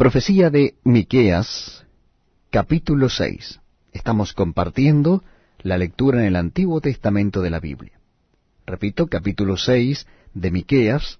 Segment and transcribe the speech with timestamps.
[0.00, 1.84] Profecía de Miqueas,
[2.48, 3.60] capítulo 6.
[3.92, 5.22] Estamos compartiendo
[5.58, 8.00] la lectura en el Antiguo Testamento de la Biblia.
[8.64, 11.18] Repito, capítulo 6 de Miqueas,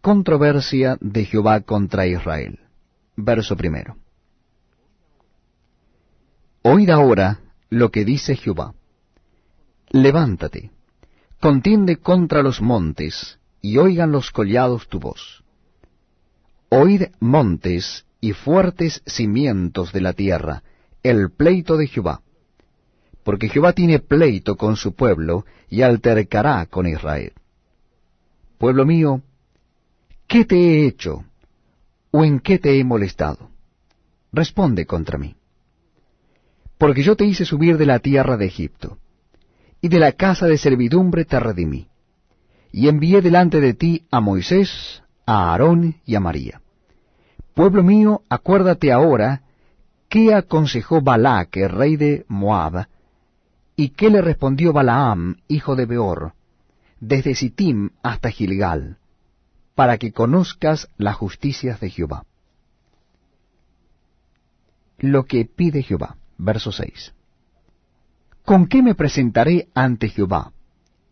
[0.00, 2.60] controversia de Jehová contra Israel.
[3.16, 3.98] Verso primero.
[6.62, 8.72] Oíd ahora lo que dice Jehová.
[9.90, 10.70] Levántate,
[11.38, 15.44] contiende contra los montes, y oigan los collados tu voz.
[16.70, 20.62] Oíd montes y fuertes cimientos de la tierra,
[21.02, 22.22] el pleito de Jehová.
[23.24, 27.32] Porque Jehová tiene pleito con su pueblo y altercará con Israel.
[28.58, 29.22] Pueblo mío,
[30.28, 31.24] ¿qué te he hecho?
[32.12, 33.50] ¿O en qué te he molestado?
[34.32, 35.34] Responde contra mí.
[36.78, 38.98] Porque yo te hice subir de la tierra de Egipto,
[39.80, 41.88] y de la casa de servidumbre te redimí,
[42.70, 46.61] y envié delante de ti a Moisés, a Aarón y a María.
[47.54, 49.42] Pueblo mío, acuérdate ahora
[50.08, 52.86] qué aconsejó Balac, rey de Moab,
[53.76, 56.32] y qué le respondió Balaam, hijo de Beor,
[57.00, 58.98] desde Sittim hasta Gilgal,
[59.74, 62.24] para que conozcas las justicias de Jehová.
[64.98, 67.12] Lo que pide Jehová, verso 6.
[68.44, 70.52] ¿Con qué me presentaré ante Jehová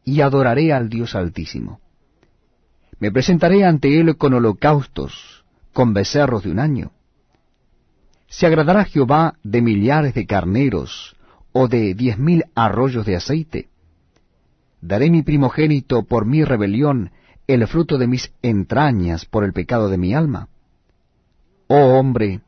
[0.04, 1.80] y adoraré al Dios Altísimo?
[2.98, 5.39] Me presentaré ante él con holocaustos,
[5.72, 6.92] con becerros de un año?
[8.28, 11.16] ¿Se agradará Jehová de millares de carneros
[11.52, 13.68] o de diez mil arroyos de aceite?
[14.80, 17.10] ¿Daré mi primogénito por mi rebelión,
[17.46, 20.48] el fruto de mis entrañas por el pecado de mi alma?
[21.66, 22.40] Oh hombre,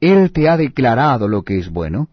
[0.00, 2.08] Él te ha declarado lo que es bueno.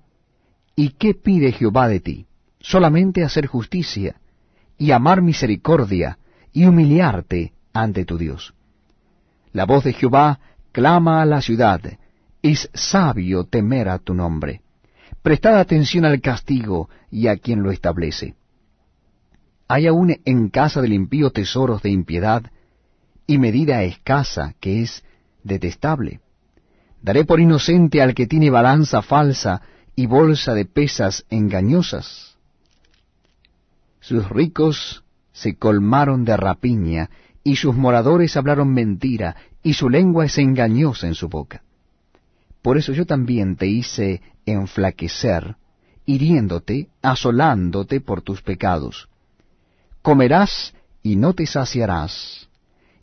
[0.76, 2.28] ¿Y qué pide Jehová de ti?
[2.60, 4.20] Solamente hacer justicia,
[4.78, 6.18] y amar misericordia,
[6.52, 8.54] y humillarte ante tu Dios.
[9.56, 10.42] La voz de Jehová
[10.74, 11.80] clama a la ciudad.
[12.42, 14.60] Es sabio temer a tu nombre.
[15.24, 18.36] Prestad atención al castigo y a quien lo establece.
[19.70, 22.44] Hay aún en casa del impío tesoros de impiedad
[23.28, 25.06] y medida escasa que es
[25.42, 26.20] detestable.
[27.02, 29.62] Daré por inocente al que tiene balanza falsa
[29.96, 32.36] y bolsa de pesas engañosas.
[34.02, 37.10] Sus ricos se colmaron de rapiña
[37.46, 41.62] y sus moradores hablaron mentira, y su lengua es engañosa en su boca.
[42.64, 45.56] Por eso yo también te hice enflaquecer,
[46.08, 49.10] hiriéndote, asolándote por tus pecados.
[50.02, 50.74] Comerás
[51.04, 52.50] y no te saciarás,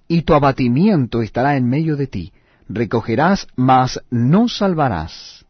[0.08, 2.32] y tu abatimiento estará en medio de ti.
[2.68, 5.46] Recogerás, mas no salvarás,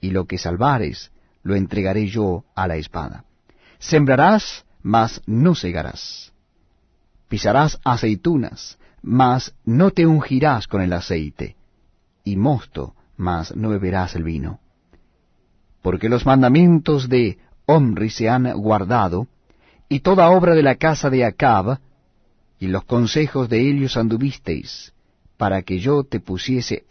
[0.00, 1.10] y lo que salvares
[1.42, 3.24] lo entregaré yo a la espada.
[3.80, 6.30] Sembrarás, mas no segarás
[7.30, 11.56] pisarás aceitunas, mas no te ungirás con el aceite,
[12.24, 14.58] y mosto, mas no beberás el vino.
[15.80, 19.28] Porque los mandamientos de Omri se han guardado,
[19.88, 21.78] y toda obra de la casa de Acab,
[22.58, 24.92] y los consejos de ellos anduvisteis,
[25.36, 26.78] para que yo te pusiese